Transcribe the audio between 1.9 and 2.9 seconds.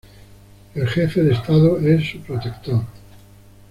su protector.